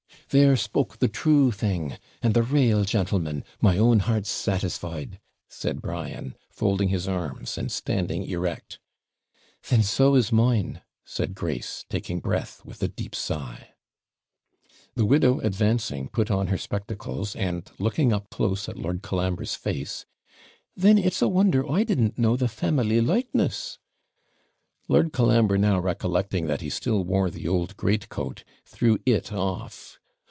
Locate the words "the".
0.99-1.09, 2.33-2.41, 14.95-15.03, 22.37-22.47, 27.29-27.49